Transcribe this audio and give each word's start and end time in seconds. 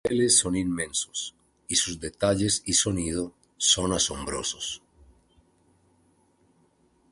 Los 0.03 0.11
niveles 0.15 0.39
son 0.39 0.55
inmensos 0.55 1.35
y 1.67 1.75
sus 1.75 1.99
detalles 1.99 2.63
y 2.65 2.73
sonido 2.73 3.33
son 3.55 3.93
asombrosos. 3.93 4.81